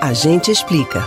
A 0.00 0.14
gente 0.14 0.50
explica. 0.50 1.06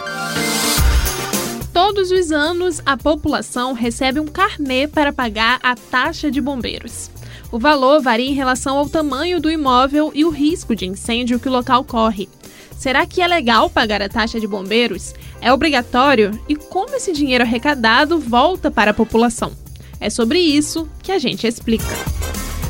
Todos 1.74 2.12
os 2.12 2.32
anos, 2.32 2.80
a 2.86 2.96
população 2.96 3.74
recebe 3.74 4.20
um 4.20 4.28
carnê 4.28 4.88
para 4.88 5.12
pagar 5.12 5.60
a 5.64 5.74
taxa 5.74 6.30
de 6.30 6.40
bombeiros. 6.40 7.10
O 7.52 7.58
valor 7.58 8.04
varia 8.04 8.30
em 8.30 8.36
relação 8.36 8.78
ao 8.78 8.88
tamanho 8.88 9.42
do 9.42 9.50
imóvel 9.50 10.12
e 10.14 10.24
o 10.24 10.30
risco 10.30 10.76
de 10.76 10.86
incêndio 10.86 11.40
que 11.40 11.50
o 11.50 11.52
local 11.52 11.84
corre. 11.84 12.30
Será 12.78 13.04
que 13.08 13.20
é 13.20 13.28
legal 13.28 13.68
pagar 13.68 14.00
a 14.00 14.08
taxa 14.10 14.40
de 14.40 14.46
bombeiros? 14.46 15.16
É 15.42 15.52
obrigatório? 15.52 16.40
E 16.48 16.56
como 16.56 16.96
esse 16.96 17.12
dinheiro 17.14 17.44
arrecadado 17.44 18.20
volta 18.20 18.70
para 18.70 18.92
a 18.92 18.94
população? 18.94 19.54
É 20.00 20.08
sobre 20.08 20.38
isso 20.38 20.88
que 21.02 21.12
a 21.12 21.18
gente 21.18 21.48
explica. 21.48 21.96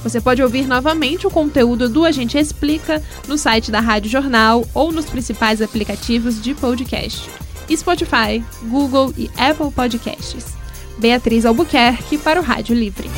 Você 0.03 0.21
pode 0.21 0.41
ouvir 0.41 0.65
novamente 0.65 1.27
o 1.27 1.31
conteúdo 1.31 1.89
do 1.89 2.05
Agente 2.05 2.37
Explica 2.37 3.03
no 3.27 3.37
site 3.37 3.69
da 3.69 3.80
Rádio 3.80 4.09
Jornal 4.09 4.65
ou 4.73 4.91
nos 4.91 5.05
principais 5.05 5.61
aplicativos 5.61 6.41
de 6.41 6.55
podcast. 6.55 7.30
Spotify, 7.75 8.43
Google 8.63 9.13
e 9.17 9.30
Apple 9.37 9.71
Podcasts. 9.71 10.57
Beatriz 10.97 11.45
Albuquerque 11.45 12.17
para 12.17 12.39
o 12.39 12.43
Rádio 12.43 12.75
Livre. 12.75 13.09